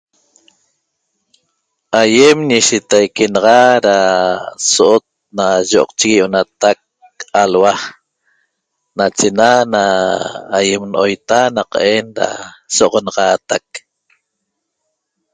Aiem 2.01 2.37
ñeshetaique 2.49 3.23
naxa 3.33 3.61
da 3.85 3.97
soot 4.73 5.05
na 5.37 5.45
yoqchigue 5.71 6.17
ionataq 6.19 6.79
alua' 7.41 7.83
nachena 8.97 9.49
na 9.73 9.83
aiem 10.57 10.83
noita 10.93 11.39
naqaen 11.55 12.05
da 12.17 12.27
so 12.75 12.83
oxanaxataq 12.87 13.65